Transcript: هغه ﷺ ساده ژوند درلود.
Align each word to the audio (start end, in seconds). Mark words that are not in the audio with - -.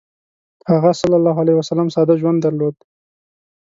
هغه 0.71 0.91
ﷺ 1.61 1.87
ساده 1.95 2.13
ژوند 2.21 2.39
درلود. 2.45 2.75